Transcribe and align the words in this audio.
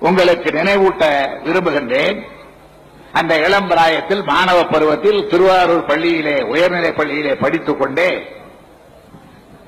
உங்களுக்கு 0.00 0.50
நினைவூட்ட 0.50 1.28
விரும்புகின்றேன். 1.44 2.22
அந்த 3.12 3.38
இளம் 3.38 3.68
பிராயத்தில் 3.68 4.22
மாணவ 4.22 4.64
பருவத்தில் 4.64 5.28
திருவாரூர் 5.28 5.84
பள்ளியிலே 5.84 6.42
உயர்நிலை 6.42 6.92
பள்ளியிலே 6.92 7.34
படித்துக் 7.34 7.78
கொண்டே 7.78 8.26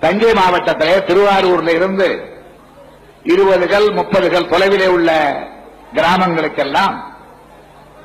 தஞ்சை 0.01 0.33
மாவட்டத்திலே 0.33 1.05
திருவாரூரில் 1.05 1.69
இருந்து 1.69 2.29
இருபதுகள் 3.23 3.87
முப்பதுகள் 3.87 4.51
தொலைவிலே 4.51 4.87
உள்ள 4.87 5.39
கிராமங்களுக்கெல்லாம் 5.95 7.03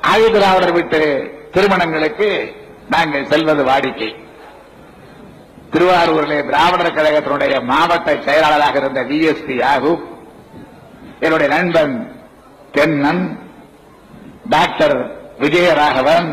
ஆயுதிராவிடர் 0.02 0.71
வீட்டு 0.71 1.32
திருமணங்களுக்கு 1.52 2.55
நாங்கள் 2.89 3.28
செல்வது 3.28 3.64
வாடிக்கை. 3.64 4.16
திருவாரூரிலே 5.71 6.46
திராவிடர் 6.46 6.94
கழகத்தினுடைய 6.94 7.64
மாவட்ட 7.64 8.18
செயலாளராக 8.21 8.78
இருந்த 8.78 9.02
விஎஸ்பி 9.04 9.64
ஆகும். 9.64 10.04
என்னுடைய 11.20 11.55
நண்பன் 11.55 12.15
தென்னன் 12.76 13.23
டாக்டர் 14.50 14.98
விஜயராகவன். 15.40 16.27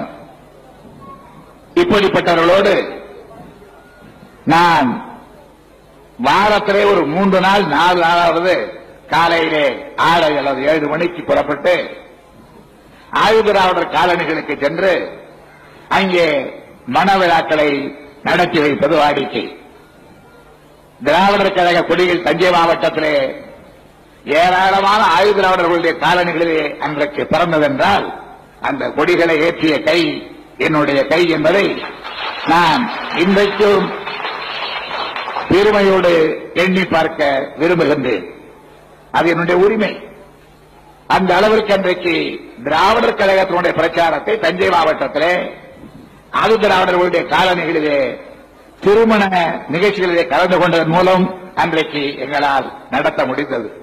இப்படிப்பட்டவர்களோடு 1.75 2.75
நான் 4.45 4.89
வாரத்திலே 6.19 6.83
ஒரு 6.93 7.07
மூன்று 7.07 7.41
நாள் 7.41 7.65
நாலு 7.67 7.99
நாளாவது 8.03 8.55
காலையிலே 9.11 9.67
ஆறு 9.97 10.25
அல்லது 10.25 10.61
ஏழு 10.67 10.89
மணிக்கு 10.89 11.23
புறப்பட்டு 11.23 11.75
ஆயுதிராவிடர் 13.25 13.95
காலனிகளுக்கு 13.97 14.55
சென்று 14.63 14.93
அங்கே 15.89 16.27
மன 16.87 17.17
விழாக்களை 17.17 17.69
நடத்தி 18.23 18.59
வைப்பது 18.61 18.97
வாடிக்கை. 18.97 19.45
திராவிடர் 21.05 21.55
கழக 21.55 21.83
கொடிகள் 21.83 22.23
தஞ்சை 22.23 22.51
மாவட்டத்திலே 22.51 23.15
ஏராளமான 24.25 25.05
ஆயுதிராவிடர்களுடைய 25.19 25.99
காலனிகளிலே 25.99 26.79
அன்றைக்கு 26.79 27.23
பிறந்ததென்றால் 27.23 28.13
அந்த 28.61 28.91
கொடிகளை 28.91 29.41
ஏற்றிய 29.41 29.85
கை 29.85 30.33
என்னுடைய 30.59 31.07
கை 31.07 31.29
என்பதை 31.29 31.83
நான் 32.47 32.91
இன்றைக்கும் 33.17 33.91
பெருமையோடு 35.49 36.41
எண்ணி 36.55 36.85
பார்க்க 36.85 37.49
விரும்புகின்றேன். 37.59 38.25
அது 39.11 39.31
என்னுடைய 39.31 39.65
உரிமை. 39.65 40.01
அந்த 41.07 41.35
அளவிற்கு 41.35 41.73
அன்றைக்கு 41.73 42.41
திராவிடர் 42.65 43.15
கழகத்தினுடைய 43.15 43.75
பிரச்சாரத்தை 43.75 44.39
தஞ்சை 44.39 44.69
மாவட்டத்திலே 44.69 45.53
ஆது 46.31 46.59
திராவிடர்களுடைய 46.59 47.25
காலனிகளிலே 47.29 48.19
திருமண 48.81 49.29
நிகழ்ச்சிகளிலே 49.73 50.29
கலந்து 50.29 50.59
கொண்டதன் 50.59 50.89
மூலம் 50.89 51.55
அன்றைக்கு 51.55 52.19
எங்களால் 52.19 52.73
நடத்த 52.91 53.27
முடிந்தது. 53.27 53.82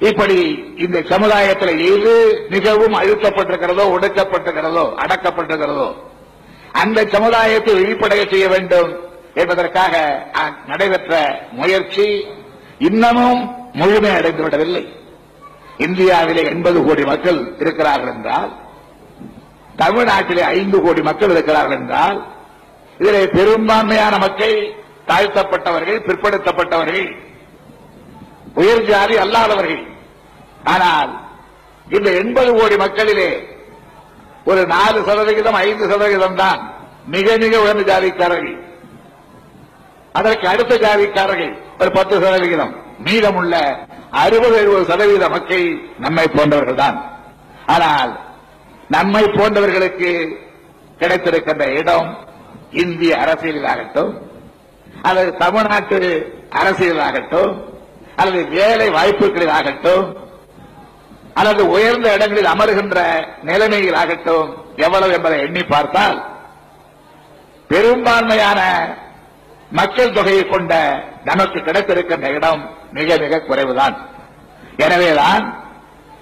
இப்படி 0.00 0.66
இந்த 0.76 1.02
சமுதாயத்தில் 1.02 1.78
எது 1.86 2.44
மிகவும் 2.48 2.92
அழுத்தப்பட்டிருக்கிறதோ 2.92 3.98
ஒடுக்கப்பட்டிருக்கிறதோ 3.98 4.94
அடக்கப்பட்டிருக்கிறதோ 4.98 5.94
அந்த 6.72 7.06
சமுதாயத்தை 7.06 7.74
வெளிப்படைய 7.74 8.30
செய்ய 8.30 8.48
வேண்டும் 8.48 8.90
என்பதற்காக 9.34 10.22
நடைபெற்ற 10.66 11.12
முயற்சி 11.52 12.26
இன்னமும் 12.78 13.70
முழுமை 13.72 14.10
அடைந்துவிடவில்லை. 14.10 14.84
இந்தியாவிலே 15.78 16.44
எண்பது 16.44 16.84
கோடி 16.84 17.04
மக்கள் 17.04 17.56
இருக்கிறார்கள் 17.58 18.14
என்றால் 18.14 18.50
தமிழ்நாட்டிலே 19.76 20.40
ஐந்து 20.40 20.80
கோடி 20.80 21.02
மக்கள் 21.02 21.30
இருக்கிறார்கள் 21.30 21.78
என்றால் 21.78 22.26
இதிலே 22.98 23.26
பெரும்பான்மையான 23.26 24.18
மக்கள் 24.18 24.74
தாழ்த்தப்பட்டவர்கள் 25.06 26.00
பிற்படுத்தப்பட்டவர்கள் 26.00 27.16
உயர் 28.60 28.86
ஜாதி 28.90 29.14
அல்லாதவர்கள். 29.24 29.82
ஆனால் 30.74 31.10
இந்த 31.96 32.08
எண்பது 32.20 32.50
கோடி 32.58 32.76
மக்களிலே 32.84 33.30
ஒரு 34.50 34.62
நாலு 34.74 34.98
சதவிகிதம் 35.08 35.58
ஐந்து 35.66 35.84
சதவிகிதம் 35.92 36.38
தான் 36.42 36.60
மிக 37.14 37.36
மிக 37.42 37.54
உயர்ந்த 37.64 37.84
ஜாதிக்காரர்கள். 37.90 38.56
அதற்கு 40.18 40.46
அடுத்த 40.52 40.74
ஜாதிக்காரர்கள் 40.86 41.52
ஒரு 41.80 41.90
பத்து 41.98 42.14
சதவிகிதம். 42.24 42.72
மீதமுள்ள 43.06 43.54
அறுபது 44.22 44.56
எழுபது 44.62 44.84
சதவீத 44.90 45.24
மக்கள் 45.36 45.66
நம்மை 46.04 46.26
போன்றவர்கள் 46.36 46.80
தான். 46.84 46.98
ஆனால் 47.74 48.12
நம்மை 48.96 49.24
போன்றவர்களுக்கு 49.36 50.10
கிடைத்திருக்கின்ற 51.00 51.64
இடம் 51.80 52.08
இந்திய 52.82 53.12
அரசியலாகட்டும் 53.24 54.12
அல்லது 55.08 55.30
தமிழ்நாட்டு 55.42 55.98
அரசியலாகட்டும் 56.60 57.52
அல்லது 58.16 58.48
வேலை 58.48 58.90
வாய்ப்புகளில் 58.90 59.50
ஆகட்டும் 59.50 60.16
அல்லது 61.34 61.68
உயர்ந்த 61.68 62.14
இடங்களில் 62.14 62.44
அமர்கின்ற 62.44 63.26
நிலைமைகள் 63.42 63.94
நிலைமையிலாகட்டும் 63.94 64.54
எவ்வளவு 64.76 65.12
என்பதை 65.12 65.40
எண்ணி 65.40 65.62
பார்த்தால் 65.62 66.24
பெரும்பான்மையான 67.68 68.60
மக்கள் 69.70 70.12
தொகையை 70.12 70.46
கொண்ட 70.46 71.02
நமக்கு 71.24 71.60
கிடைத்திருக்கின்ற 71.60 72.28
இடம் 72.30 72.70
மிக 72.92 73.16
மிக 73.16 73.38
குறைவுதான். 73.38 73.96
எனவேதான் 74.76 75.66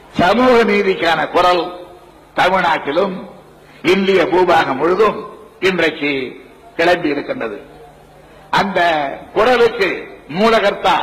சமூக 0.09 0.65
நீதிக்கான 0.65 1.31
குரல் 1.31 1.89
தமிழ்நாட்டிலும் 2.37 3.29
இந்திய 3.83 4.23
பூபாகம் 4.23 4.77
முழுதும் 4.77 5.33
இன்றைக்கு 5.61 6.43
கிளம்பி 6.77 7.09
இருக்கின்றது 7.09 7.63
அந்த 8.51 8.81
குரலுக்கு 9.33 10.09
மூலகர்த்தா 10.29 10.97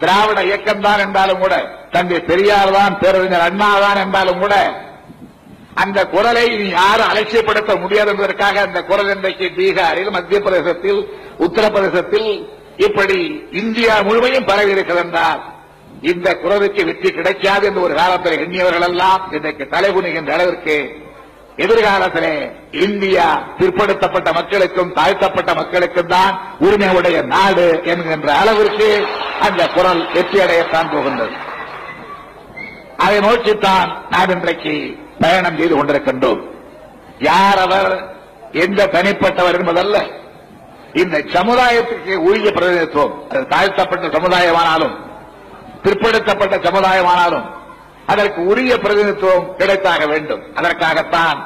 திராவிட 0.00 0.40
இயக்கம் 0.42 0.84
தான் 0.86 1.02
என்றாலும் 1.04 1.42
கூட 1.42 1.54
தந்தை 1.92 2.18
பெரியார் 2.28 2.72
தான் 2.72 2.94
பேரறிஞர் 3.00 3.46
அண்ணா 3.48 3.68
தான் 3.78 4.00
என்றாலும் 4.04 4.40
கூட 4.40 4.54
அந்த 5.82 5.98
குரலை 6.06 6.44
இனி 6.54 6.66
யாரும் 6.72 7.10
அலட்சியப்படுத்த 7.10 7.72
முடியாது 7.82 8.10
என்பதற்காக 8.12 8.60
அந்த 8.60 8.80
குரல் 8.82 9.12
இன்றைக்கு 9.12 9.46
பீகாரில் 9.58 10.10
மத்திய 10.10 10.38
பிரதேசத்தில் 10.40 11.00
உத்தரப்பிரதேசத்தில் 11.38 12.30
இப்படி 12.86 13.18
இந்தியா 13.60 13.94
முழுமையும் 14.02 14.48
பரவி 14.50 14.74
இருக்கிறது 14.74 15.02
என்றால் 15.04 15.40
இந்த 16.10 16.28
குரலுக்கு 16.36 16.82
வெற்றி 16.84 17.10
கிடைக்காது 17.10 17.64
என்று 17.68 17.80
ஒரு 17.80 17.94
காலத்தில் 17.94 18.42
எண்ணியவர்கள் 18.42 18.86
எல்லாம் 18.88 19.22
இன்றைக்கு 19.32 19.64
தலைகுனிகின்ற 19.72 20.32
அளவிற்கு 20.36 20.76
எதிர்காலத்திலே 21.64 22.34
இந்தியா 22.84 23.26
பிற்படுத்தப்பட்ட 23.58 24.28
மக்களுக்கும் 24.32 24.92
தாழ்த்தப்பட்ட 24.92 25.54
மக்களுக்கும் 25.54 26.06
தான் 26.06 26.32
உரிமை 26.58 26.88
உடைய 26.98 27.22
நாடு 27.34 27.80
என்கின்ற 27.84 28.28
அளவிற்கு 28.34 28.88
அந்த 29.40 29.66
குரல் 29.66 30.02
வெற்றியடையத்தான் 30.14 30.92
போகின்றது. 30.92 31.34
அதை 32.96 33.18
நோக்கித்தான் 33.20 33.90
நாம் 34.10 34.32
இன்றைக்கு 34.36 34.74
பயணம் 35.20 35.58
செய்து 35.58 35.74
கொண்டிருக்கின்றோம். 35.76 36.40
யார் 37.18 37.58
அவர் 37.58 37.92
எந்த 38.64 38.88
தனிப்பட்டவர் 38.96 39.58
என்பதல்ல. 39.60 39.98
இந்த 41.02 41.16
சமுதாயத்திற்கு 41.34 42.14
உரிய 42.28 42.48
பிரதிநிதித்துவம் 42.50 43.16
அது 43.30 43.42
தாழ்த்தப்பட்ட 43.46 44.06
சமுதாயமானாலும் 44.18 44.94
பிற்படுத்தப்பட்ட 45.82 46.56
சமுதாயமானாலும் 46.68 47.46
அதற்கு 48.10 48.40
உரிய 48.44 48.76
பிரதிநிதித்துவம் 48.76 49.48
கிடைத்தாக 49.58 50.08
வேண்டும். 50.08 50.42
அதற்காகத்தான் 50.54 51.38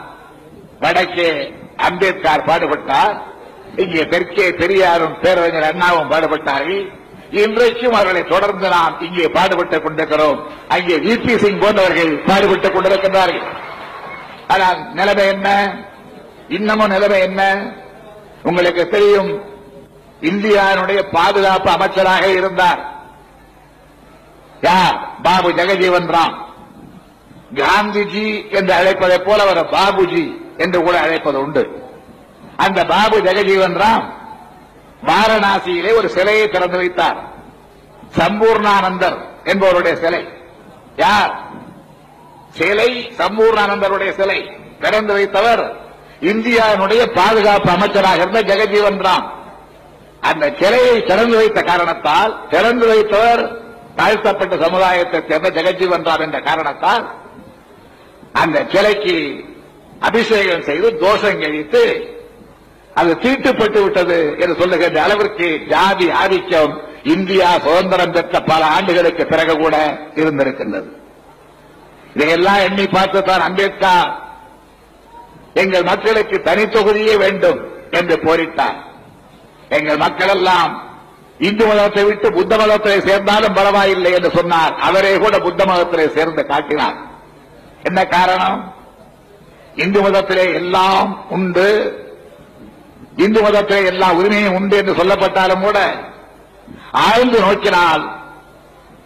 வடக்கே 0.80 1.30
அம்பேத்கர் 1.76 2.48
பாடுபட்டார். 2.48 3.14
இங்கே 3.76 4.02
தெற்கே 4.04 4.46
பெரியாரும் 4.52 5.16
பேரறிஞர் 5.22 5.70
அண்ணாவும் 5.70 6.10
பாடுபட்டார்கள். 6.10 6.82
இன்றைக்கும் 7.30 7.92
அவர்களை 7.92 8.22
தொடர்ந்து 8.24 8.68
நாம் 8.68 9.00
இங்கே 9.00 9.26
பாடுபட்டுக் 9.28 9.84
கொண்டிருக்கிறோம். 9.84 10.38
அங்கே 10.68 10.96
விபி 11.06 11.34
சிங் 11.36 11.58
போன்றவர்கள் 11.58 12.12
பாடுபட்டுக் 12.26 12.74
கொண்டிருக்கின்றார்கள். 12.74 13.46
ஆனால் 14.48 14.78
நிலைமை 14.92 15.26
என்ன? 15.26 15.48
இன்னமும் 16.48 16.92
நிலைமை 16.94 17.18
என்ன? 17.20 17.42
உங்களுக்கு 18.42 18.88
தெரியும் 18.88 19.30
இந்தியாவினுடைய 20.20 21.00
பாதுகாப்பு 21.12 21.70
அமைச்சராக 21.70 22.24
இருந்தார். 22.32 22.80
யார்? 24.60 24.96
பாபு 25.22 25.48
ஜெகஜீவன் 25.50 26.10
ராம். 26.16 26.36
காந்திஜி 27.54 28.50
என்று 28.50 28.74
அழைப்பதைப் 28.74 29.24
போல 29.24 29.42
அவர் 29.42 29.66
பாபுஜி 29.66 30.40
என்று 30.56 30.82
கூட 30.82 31.00
அழைப்பது 31.00 31.40
உண்டு 31.40 31.82
அந்த 32.56 32.84
பாபு 32.84 33.20
ஜெகஜீவன் 33.20 33.82
ராம் 33.82 34.12
வாரணாசியிலே 35.04 35.94
ஒரு 35.94 36.08
சிலையை 36.08 36.48
திறந்து 36.48 36.76
வைத்தார். 36.76 37.16
சம்பூர்ணானந்தர் 38.16 39.16
என்பவருடைய 39.44 39.94
சிலை. 39.94 40.28
யார்? 40.96 41.42
சிலை 42.48 43.12
சம்பூர்ணானந்தருடைய 43.16 44.10
சிலை. 44.10 44.56
திறந்து 44.80 45.18
வைத்தவர் 45.18 45.74
இந்தியாவினுடைய 46.20 47.14
பாதுகாப்பு 47.14 47.70
அமைச்சராக 47.70 48.16
இருந்த 48.16 48.40
ஜெகஜீவன் 48.40 49.06
ராம். 49.06 49.28
அந்த 50.20 50.52
சிலையை 50.60 51.02
திறந்து 51.02 51.36
வைத்த 51.36 51.62
காரணத்தால் 51.62 52.48
திறந்து 52.48 52.94
வைத்தவர் 52.94 53.56
தாழ்த்தப்பட்ட 53.96 54.56
சமுதாயத்தை 54.56 55.22
சேர்ந்த 55.28 55.50
ஜெகஜீவன் 55.50 56.04
ராம் 56.04 56.20
என்ற 56.20 56.40
காரணத்தால் 56.40 57.14
அந்த 58.42 58.58
சிலைக்கு 58.72 59.16
அபிஷேகம் 60.00 60.66
செய்து 60.68 60.88
தோஷம் 61.04 61.40
கழித்து 61.40 61.82
அது 63.00 63.12
தீட்டுப்பட்டு 63.22 63.78
விட்டது 63.82 64.18
என்று 64.38 64.56
சொல்லுகின்ற 64.60 64.98
அளவிற்கு 65.02 65.46
ஜாதி 65.68 66.06
ஆதிக்கம் 66.22 66.74
இந்தியா 67.14 67.48
சுதந்திரம் 67.64 68.12
பெற்ற 68.12 68.40
பல 68.40 68.64
ஆண்டுகளுக்கு 68.76 69.24
பிறகு 69.26 69.54
கூட 69.56 69.76
இருந்திருக்கின்றது. 70.14 70.90
இதையெல்லாம் 72.14 72.60
எண்ணி 72.66 72.84
பார்த்துத்தான் 72.86 73.44
அம்பேத்கர் 73.48 74.10
எங்கள் 75.62 75.88
மக்களுக்கு 75.90 76.36
தனி 76.42 76.64
தொகுதியே 76.64 77.14
வேண்டும் 77.24 77.60
என்று 77.90 78.16
போரிட்டார். 78.26 78.78
எங்கள் 79.68 79.96
மக்கள் 79.96 80.32
எல்லாம் 80.36 80.72
இந்து 81.38 81.64
மதத்தை 81.66 82.04
விட்டு 82.04 82.28
புத்த 82.32 82.56
மதத்தை 82.56 82.98
சேர்ந்தாலும் 83.08 83.56
பரவாயில்லை 83.58 84.12
என்று 84.12 84.30
சொன்னார். 84.30 84.74
அவரே 84.88 85.12
கூட 85.24 85.38
புத்த 85.38 85.64
மதத்திலே 85.64 86.06
சேர்ந்து 86.16 86.42
காட்டினார். 86.46 86.96
என்ன 87.84 88.00
காரணம்? 88.06 88.58
இந்து 89.74 90.00
மதத்திலே 90.02 90.54
எல்லாம் 90.54 91.08
உண்டு. 91.28 91.68
இந்து 93.16 93.40
மதத்திலே 93.42 93.80
எல்லா 93.84 94.08
உரிமையும் 94.12 94.54
உண்டு 94.54 94.76
என்று 94.76 94.94
சொல்லப்பட்டாலும் 94.94 95.60
கூட 95.60 95.78
ஆழ்ந்து 97.02 97.38
நோக்கினால் 97.40 98.04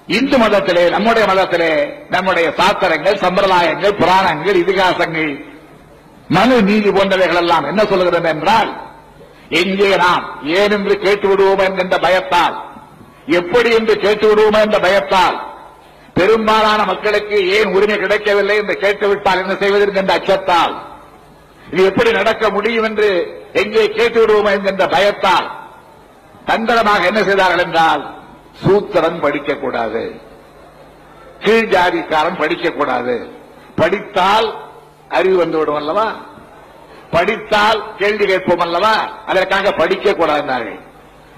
இந்து 0.08 0.36
மதத்திலே 0.38 0.84
நம்முடைய 0.90 1.24
மதத்திலே 1.26 1.72
நம்முடைய 2.10 2.46
சாஸ்திரங்கள் 2.58 3.22
சம்பிரதாயங்கள் 3.22 3.98
புராணங்கள் 3.98 4.60
இதிகாசங்கள் 4.62 5.32
மனு 6.28 6.56
நீதி 6.62 6.90
போன்றவைகள் 6.90 7.36
எல்லாம் 7.36 7.64
என்ன 7.64 7.82
சொல்கிறது 7.84 8.28
என்றால் 8.28 8.70
எங்கே 9.60 9.90
நாம் 9.96 10.24
ஏன் 10.54 10.72
என்று 10.72 10.94
கேட்டு 10.98 11.28
விடுவோம் 11.28 11.62
என்கின்ற 11.66 11.98
பயத்தால் 11.98 12.56
எப்படி 13.32 13.70
என்று 13.70 13.94
கேட்டு 13.98 14.26
விடுவோம் 14.28 14.62
என்ற 14.62 14.78
பயத்தால் 14.78 15.36
பெரும்பாலான 16.18 16.84
மக்களுக்கு 16.84 17.36
ஏன் 17.56 17.72
உரிமை 17.76 17.96
கிடைக்கவில்லை 17.98 18.56
என்று 18.56 18.74
கேட்டுவிட்டால் 18.78 19.40
என்ன 19.42 19.54
செய்வது 19.54 19.84
என்கின்ற 19.86 20.14
அச்சத்தால்? 20.14 20.74
இது 21.72 21.84
எப்படி 21.84 22.10
நடக்க 22.12 22.50
முடியும் 22.50 22.84
என்று 22.84 23.08
எங்கே 23.52 23.84
கேட்டு 23.88 24.20
விடுவோம் 24.20 24.52
என்கின்ற 24.52 24.86
பயத்தால்? 24.86 25.48
தந்திரமாக 26.44 27.06
என்ன 27.06 27.22
செய்தார்கள் 27.22 27.64
என்றால் 27.66 28.02
சூத்திரன் 28.64 29.22
படிக்கக்கூடாது 29.22 30.02
கீழ் 31.44 31.70
ஜாதிக்காரன் 31.74 32.40
படிக்கக்கூடாது 32.40 33.16
படித்தால் 33.76 34.48
அறிவு 35.08 35.36
வந்துவிடும் 35.36 35.74
அல்லவா? 35.74 36.08
படித்தால் 37.10 37.94
கேள்வி 37.98 38.26
கேட்போம் 38.26 38.58
அல்லவா? 38.58 38.94
அதற்காக 39.26 39.70
படிக்கக்கூடாது 39.70 40.74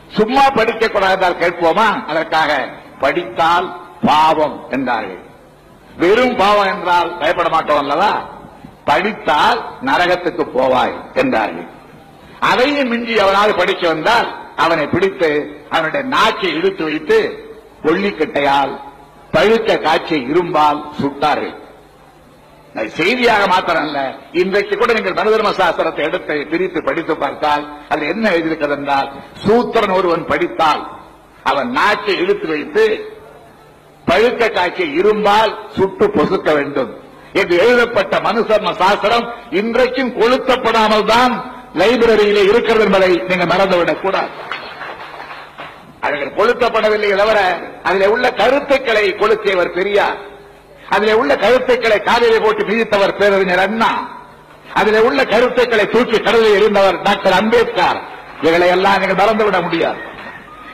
சும்மா 0.08 0.44
படிக்கக்கூடாது 0.48 1.12
என்றால் 1.12 1.40
கேட்போமா? 1.42 1.88
அதற்காக 2.06 2.50
படித்தால் 2.98 3.68
பாவம் 4.02 4.56
என்றார்கள். 4.70 5.22
வெறும் 5.96 6.36
பாவம் 6.36 6.70
என்றால் 6.74 7.10
பயப்பட 7.18 7.48
மாட்டோம் 7.48 7.80
அல்லவா? 7.82 8.12
படித்தால் 8.84 9.58
நரகத்துக்கு 9.82 10.44
போவாய் 10.56 10.94
என்றார்கள். 11.14 11.68
அதையும் 12.50 12.88
மிஞ்சி 12.88 13.18
அவனால் 13.18 13.58
படிக்க 13.60 13.82
வந்தால் 13.88 14.28
அவனை 14.56 14.86
பிடித்து 14.86 15.30
அவனுடைய 15.70 16.02
நாச்சை 16.16 16.50
இழுத்து 16.58 16.84
வைத்து 16.84 17.18
கொள்ளிக்கட்டையால் 17.84 18.72
பழுத்த 19.30 19.78
காட்சியை 19.78 20.22
இரும்பால் 20.30 20.80
சுட்டார்கள். 21.00 21.56
செய்தியாக 22.98 23.46
மாத்திரம் 23.46 23.82
அல்ல 23.82 24.00
இன்றைக்கு 24.32 24.74
கூட 24.76 24.90
நீங்கள் 24.92 25.16
மனுதர்ம 25.20 25.50
சாஸ்திரத்தை 25.60 26.02
எடுத்து 26.08 26.34
பிரித்து 26.50 26.80
படித்து 26.82 27.14
பார்த்தால் 27.16 27.64
அது 27.88 28.02
என்ன 28.06 28.24
எழுதியிருக்கிறது 28.30 28.76
என்றால் 28.76 29.08
சூத்திரன் 29.44 29.94
ஒருவன் 29.98 30.24
படித்தால் 30.24 30.82
அவன் 31.42 31.70
நாட்டை 31.70 32.14
இழுத்து 32.18 32.46
வைத்து 32.48 32.84
பழுக்க 34.10 34.52
காய்ச்சி 34.52 34.82
இரும்பால் 34.82 35.54
சுட்டு 35.76 36.06
பொசுக்க 36.06 36.54
வேண்டும் 36.54 36.94
என்று 37.32 37.58
எழுதப்பட்ட 37.58 38.16
மனுசர்ம 38.16 38.72
சாஸ்திரம் 38.72 39.32
இன்றைக்கும் 39.50 40.20
கொளுத்தப்படாமல் 40.20 41.04
தான் 41.04 41.54
லைப்ரரியிலே 41.74 42.42
இருக்கிறது 42.48 42.84
என்பதை 42.84 43.22
நீங்க 43.28 43.44
மறந்துவிடக் 43.44 44.00
கூடாது. 44.00 44.28
அவர்கள் 46.00 46.32
கொளுத்தப்படவில்லை 46.32 47.16
தவிர 47.16 47.58
அதில் 47.82 48.08
உள்ள 48.08 48.30
கருத்துக்களை 48.30 49.14
கொளுத்தியவர் 49.18 49.74
பெரியார். 49.74 50.16
அதில் 50.90 51.14
உள்ள 51.14 51.36
கருத்துக்களை 51.36 52.00
காலையிலே 52.00 52.44
போட்டு 52.44 52.64
மிதித்தவர் 52.64 53.16
பேரறிஞர் 53.16 53.58
அண்ணா. 53.58 54.08
அதில் 54.74 55.00
உள்ள 55.00 55.24
கருத்துக்களை 55.24 55.88
தூக்கி 55.88 56.18
கடலில் 56.18 56.62
எறிந்தவர் 56.62 57.02
டாக்டர் 57.02 57.32
அம்பேத்கர். 57.32 58.02
இவைகளை 58.40 58.68
எல்லாம் 58.68 58.98
நீங்கள் 58.98 59.26
மறந்துவிட 59.26 59.62
முடியாது. 59.62 59.98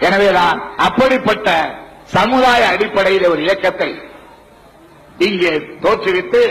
எனவேதான் 0.01 0.71
அப்படிப்பட்ட 0.77 1.75
சமுதாய 2.09 2.63
அடிப்படையில் 2.75 3.31
ஒரு 3.31 3.41
இயக்கத்தை 3.43 3.91
இங்கே 5.21 5.53
தோற்றுவித்து 5.83 6.43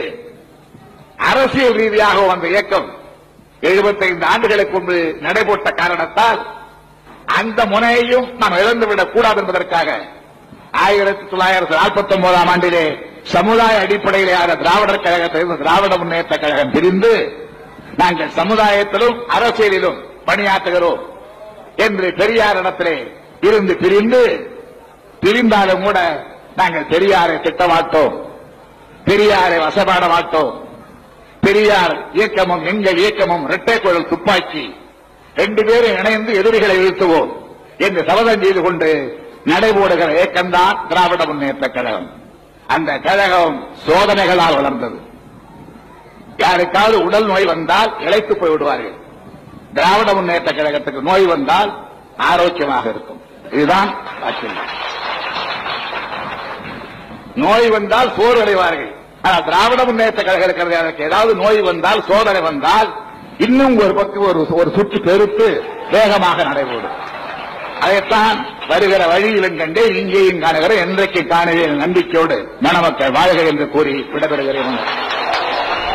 அரசியல் 1.29 1.77
ரீதியாக 1.79 2.19
வந்த 2.27 2.45
இயக்கம் 2.47 2.87
75 3.63 4.25
ஆண்டுகளுக்கு 4.31 4.73
முன்பு 4.75 4.95
நடைபெற்ற 5.19 5.67
காரணத்தால் 5.73 6.39
அந்த 7.37 7.59
முனையையும் 7.65 8.27
நாம் 8.37 8.59
இழந்துவிடக் 8.61 9.13
கூடாது 9.13 9.39
என்பதற்காக 9.41 9.89
ஆயிரத்தி 10.83 11.23
தொள்ளாயிரத்தி 11.25 11.75
நாற்பத்தி 11.75 12.13
ஒன்பதாம் 12.15 12.49
ஆண்டிலே 12.53 12.85
சமுதாய 13.33 13.75
அடிப்படையிலான 13.85 14.55
திராவிடர் 14.61 15.05
கழகத்திலிருந்து 15.05 15.61
திராவிட 15.63 15.93
முன்னேற்ற 15.97 16.35
கழகம் 16.37 16.73
பிரிந்து 16.73 17.13
நாங்கள் 17.95 18.35
சமுதாயத்திலும் 18.37 19.17
அரசியலிலும் 19.35 19.99
பணியாற்றுகிறோம் 20.27 21.01
என்று 21.77 22.07
பெரியாரிடத்திலே 22.19 22.97
இருந்து 23.41 23.73
பிரிந்து 23.75 24.21
பிரிந்தாலும் 25.25 25.83
கூட 25.83 25.99
நாங்கள் 26.59 26.89
பெரியாரை 26.93 27.35
திட்டமாட்டோம். 27.45 28.15
பெரியாரை 29.07 29.57
வசப்பாட 29.65 30.05
மாட்டோம் 30.09 30.51
பெரியார் 31.45 31.95
இயக்கமும் 32.13 32.63
எங்கள் 32.71 32.97
இயக்கமும் 32.97 33.43
இரட்டை 33.47 33.75
குழல் 33.79 34.09
துப்பாக்கி. 34.11 34.65
ரெண்டு 35.35 35.61
பேரும் 35.65 35.97
இணைந்து 35.99 36.31
எதிரிகளை 36.39 36.75
வீழ்த்துவோம் 36.77 37.31
என்று 37.77 38.01
சபதம் 38.07 38.43
செய்து 38.43 38.61
கொண்டு 38.61 38.89
நடைபோடுகிற 39.51 40.09
இயக்கம்தான் 40.17 40.77
திராவிட 40.87 41.25
முன்னேற்ற 41.25 41.67
கழகம். 41.67 42.07
அந்த 42.75 42.91
கழகம் 43.07 43.57
சோதனைகளால் 43.87 44.57
வளர்ந்தது. 44.59 44.97
யாருக்காவது 46.37 46.97
உடல் 47.03 47.27
நோய் 47.31 47.45
வந்தால் 47.45 47.91
இழைத்து 47.99 48.33
போய்விடுவார்கள் 48.35 48.97
திராவிட 49.73 50.09
முன்னேற்ற 50.13 50.49
கழகத்துக்கு 50.51 51.01
நோய் 51.09 51.25
வந்தால் 51.33 51.71
ஆரோக்கியமாக 52.31 52.89
இருக்கும். 52.89 53.21
இதுதான் 53.51 53.89
ஆச்சரியம். 54.23 54.71
நோய் 57.43 57.67
வந்தால் 57.69 58.11
சோறு 58.17 58.39
அடைவார்கள் 58.43 58.91
ஆனால் 59.21 59.45
திராவிட 59.47 59.81
முன்னேற்ற 59.83 60.21
கழக 60.23 60.43
இருக்கிறது 60.47 61.03
ஏதாவது 61.07 61.31
நோய் 61.35 61.61
வந்தால் 61.61 62.01
சோதனை 62.09 62.41
வந்தால் 62.41 62.89
இன்னும் 63.45 63.75
ஒரு 63.85 63.93
பக்கம் 63.93 64.27
ஒரு 64.29 64.41
ஒரு 64.59 64.69
சுற்று 64.75 64.99
பெருத்து 65.07 65.47
வேகமாக 65.91 66.43
நடைபெறும் 66.43 66.95
அதைத்தான் 67.85 68.37
வருகிற 68.67 69.01
வழியிலும் 69.07 69.57
கண்டே 69.57 69.83
இங்கேயும் 70.01 70.43
காணுகிற 70.43 70.75
என்றைக்கு 70.83 71.21
காணுகிற 71.33 71.71
நம்பிக்கையோடு 71.81 72.37
மணமக்கள் 72.59 73.15
வாழ்க 73.17 73.41
என்று 73.51 73.65
கூறி 73.69 73.93
விடைபெறுகிறேன். 74.13 74.77